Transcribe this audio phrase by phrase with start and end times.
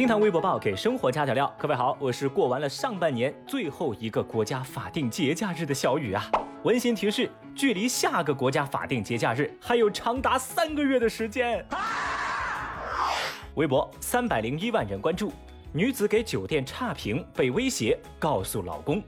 [0.00, 6.24] 听谈微博报给生活加点料，各位好，我是过完了上半年最后一个国家法定节假日的小雨啊。
[6.62, 11.62] 温馨提示：距离下个国家法定节假日还有长达三个月的时间。
[13.56, 15.34] 微博三百零一万人关注，
[15.70, 19.02] 女子给酒店差评被威胁，告诉老公。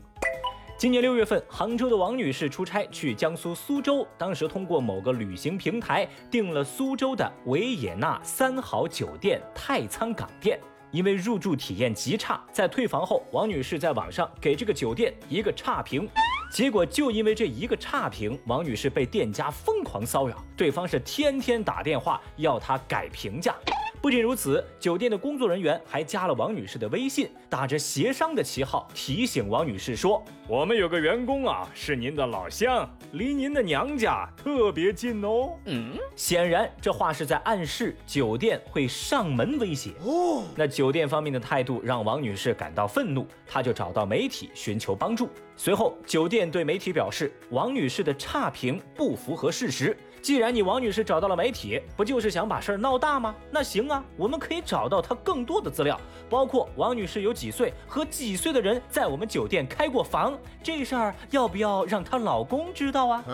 [0.77, 10.61] 今年六月份，杭州的王女士出差去江苏苏州，当时通过某个旅行平台订了苏州的维也纳三好酒店太仓港店。
[10.93, 16.09] 因为入住体验极差，在退房后，王女士在网上给这个酒店一个差评，
[16.53, 23.55] 结果就因为这一个差评，王女士被店家疯狂骚扰，对方是天天打电话要她改评价。
[24.03, 39.93] 不仅如此，酒店的工作人员还加了王女士的微信，打着协商的旗号提醒王女士说：“我们有个员工啊，是您的老乡，离您的娘家特别近哦。”嗯，显然这话是在暗示酒店会上门威胁。
[40.05, 45.29] 哦，那酒店方面的态度让王女士感到愤怒，她就找到媒体寻求帮助。
[45.57, 49.97] 随后，酒店对媒体表示，王女士的差评不符合事实。
[50.23, 53.35] 既然你王女士找到了媒体，不就是想把事儿闹大吗？
[53.51, 63.25] 那行啊，我们可以找到她更多的资料，包括王女士有几岁和几岁的人在我们酒店开过房，这事儿要不要让她老公知道啊？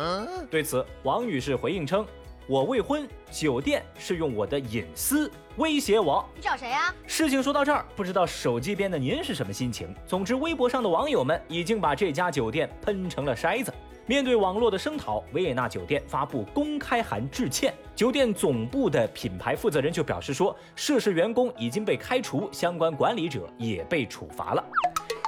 [0.51, 2.07] 对此，王女士回应称
[2.49, 6.27] ：“我未婚，酒店是用我的隐私威胁我。
[6.35, 9.95] 你找谁呀？”事情说到这儿，不知道手机边的您是什么心情？
[10.07, 13.71] 总之，微博上的网友们已经把这家酒店喷成了筛子。
[14.09, 17.75] 面对网络的声讨，维也纳酒店发布公开函致歉。
[17.95, 24.65] 酒店总部的品牌负责人就表示说，涉事员工已经被开除，相关管理者也被处罚了。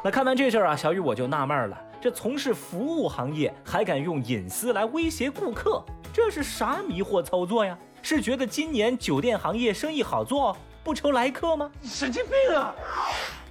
[0.03, 7.78] 那看完这事儿啊，小雨我就纳闷了，这从事服务行业还敢用隐私来威胁顾客，这是啥迷惑操作呀？
[8.00, 11.70] 是觉得今年酒店行业生意好做，不愁来客吗？
[11.83, 12.75] 神经病啊！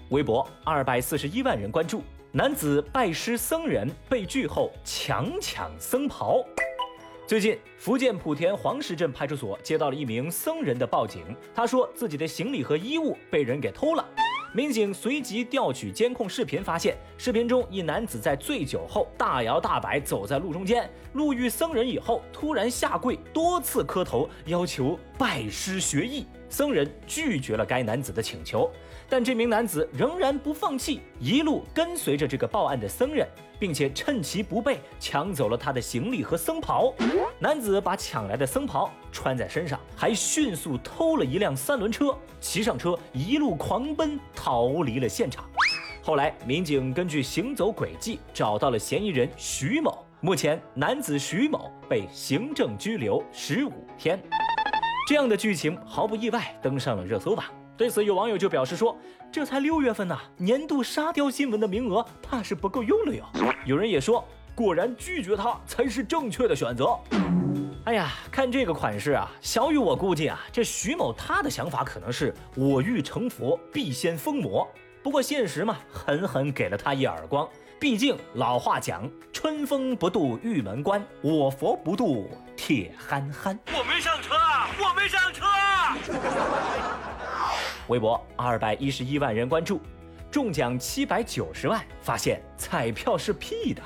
[0.10, 2.02] 微博二百四十一万人关注。
[2.32, 6.46] 男子拜师僧人被拒后强抢僧袍。
[7.26, 14.08] 最近，福建莆田黄石镇派出所接到了一名僧人的报警，他说自己的行李和衣物被人给偷了。
[14.54, 26.28] 民警随即调取监控视频，发现视频中一男子在醉酒后大摇大摆走在路中间，路遇僧人以后突然下跪，多次磕头要求拜师学艺。
[26.48, 28.72] 僧人拒绝了该男子的请求，
[29.10, 33.28] 但这名男子仍然不放弃，一路跟随着这个报案的僧人，
[33.58, 36.94] 并且趁其不备抢走了他的行李和僧袍。
[37.40, 45.44] 男子把抢来的僧袍穿在身上，还迅速偷了一辆三轮车，骑上车一路狂奔逃离了现场。
[46.04, 54.20] 后来，民警根据行走轨迹找到了嫌疑人徐某，目前男子徐某被行政拘留十五天。
[55.08, 57.46] 这样的剧情毫不意外登上了热搜榜。
[57.80, 58.94] 对此，有网友就表示说
[59.32, 63.24] ：“这才六月份呐，年度沙雕新闻的名额怕是不够用了哟。”
[63.66, 64.22] 有人也说
[64.54, 67.00] ：“果然拒绝他才是正确的选择。”
[67.88, 74.68] 哎呀，看这个款式啊，小雨我估计啊，这徐某他的想法可能是我欲成佛必先疯魔。
[75.02, 77.48] 不过现实嘛，狠狠给了他一耳光。
[77.80, 84.36] 毕竟老话讲：“春风不度玉门关，我佛不度铁憨憨。”我没上车，
[84.84, 85.46] 我没上车。
[87.90, 89.82] 微博二百一十一万人关注，
[90.32, 93.82] 中奖七百九十万，发现彩票是 P 的。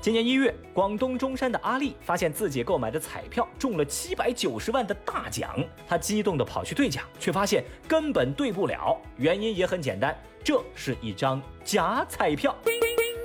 [0.00, 5.54] 今年一月，广东中山的阿丽发现自己购买的彩票中了七百九十万的大奖，
[5.86, 8.98] 她激动地跑去兑奖，却发现根本兑不了。
[9.18, 12.56] 原因也很简单，这是一张假彩票。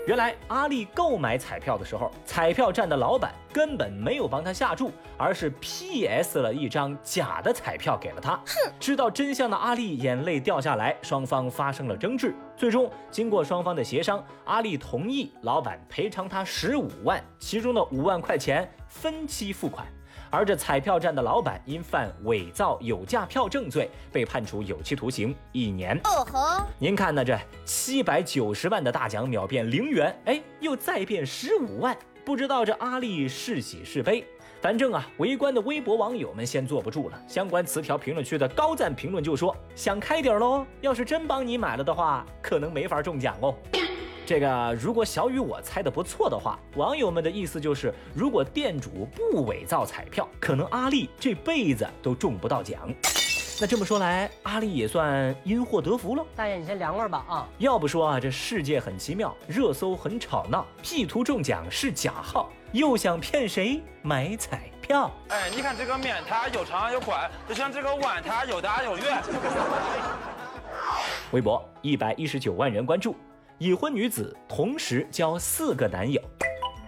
[0.08, 8.36] 原来阿丽购买彩票的时候，彩票站的老板根本没有帮他下注，而是 P.S 了一张假的彩票给了他。
[8.46, 8.72] 哼！
[8.80, 12.36] 知道真相的阿丽眼泪掉下来，双方发生了争执。
[12.56, 19.88] 最终经过双方的协商，阿丽同意老板赔偿他十五万，其中的五万块钱分期付款。
[20.30, 26.00] 而这彩票站的老板因犯伪造有价票证罪，被判处有期徒刑一年。
[26.04, 26.66] 哦吼！
[26.80, 27.24] 您看呢？
[27.24, 34.26] 这七百九十万的大奖秒变零元，哎，又再变十五万，不知道这阿丽是喜是悲。
[34.62, 37.22] 反正啊，围观的微博网友们先坐不住了。
[37.28, 43.54] 相关词条评论区的高赞评论就说：“想开点喽，要是真帮你买了的话，可能没法中奖哦。
[44.26, 52.90] ”这个如果小雨我猜的不错的话，网友们的意思就是，如果店主不伪造彩票，可能阿丽这辈子都中不到奖。
[53.62, 56.26] 那这么说来，阿丽也算因祸得福了。
[56.36, 57.48] 大爷，你先凉快吧啊！
[57.60, 65.10] 要不说啊，这世界很奇妙，热搜很吵闹，P 图中奖是假号，又想骗谁买彩票？
[65.30, 69.24] 哎，你看这个面它有长有宽，就像这个碗它有大有圆。
[71.32, 73.16] 微博一百一十九万人关注，
[73.58, 76.22] 已婚女子同时交四个男友。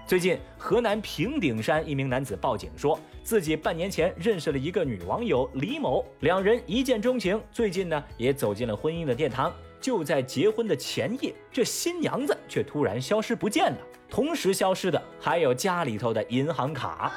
[0.06, 9.54] 最近，河南平顶山一名男子报警说，自己半年前认识了一个女网友李某，两人一见钟情，最近呢也走进了婚姻的殿堂。
[9.80, 13.78] 就在结婚的前夜，这新娘子却突然消失不见了，
[14.10, 17.12] 同时消失的还有家里头的银行卡。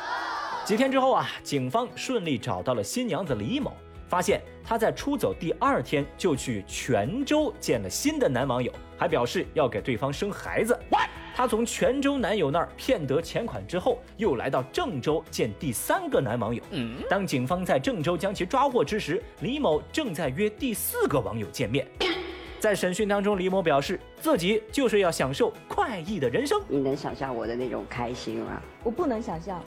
[0.65, 3.73] 几天之后啊，警方顺利找到了新娘子李某，
[4.11, 10.77] 发现他在出走第二天就去泉州见了新的男网友，还表示要给对方生孩子。
[11.33, 16.61] 他从泉州男友那儿骗得钱款之后，又来到郑州见第三个男网友。
[17.09, 21.87] 当警方在郑州将其抓获之时，李某正在约第四个网友见面。
[22.59, 26.61] 在审讯当中，李某表示自己就是要享受快意的人生。
[26.69, 28.61] 你能想象我的那种开心吗？
[28.83, 29.63] 我不能想象。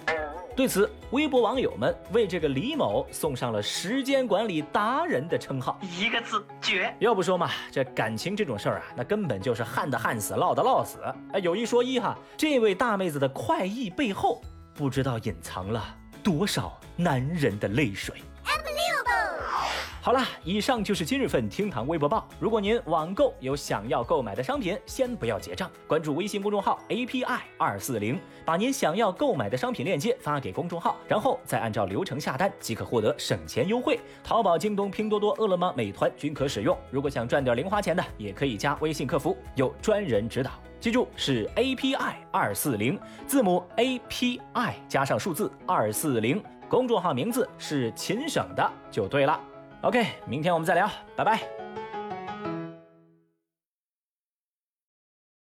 [0.55, 6.93] 对此，微博网友们为这个李某送上了时间管理达人的称号，一个字绝。
[6.99, 10.99] 要不说嘛，这感情这种事儿啊，那根本就是旱的旱死，涝的涝死。
[11.31, 14.41] 哎，有一说一哈，这位大妹子的快意背后，
[14.75, 15.83] 不知道隐藏了
[16.21, 18.21] 多少男人的泪水。
[20.03, 22.27] 好了，以上就是今日份厅堂微博报。
[22.37, 33.97] 如果您网购有想要购买的商品，先不要结账，关注微信公众号 API 二四零，把您想要购买的商品链接发给公众号，然后再按照流程下单，即可获得省钱优惠。
[34.25, 36.77] 淘宝、京东、拼多多、饿了么、美团均可使用。
[36.91, 40.51] 如果想赚点零花钱的，也可以加微信客服，有专人指导。
[40.81, 49.39] 记住是 API 二四零，字母 API 加上数字二四零，公众号名字是秦省的就对了。
[49.83, 51.62] OK，明天我们再聊，拜拜。